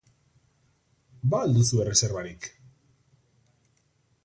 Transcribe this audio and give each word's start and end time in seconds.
Ba 1.33 1.41
al 1.47 1.53
duzu 1.59 1.83
erreserbarik. 1.85 2.49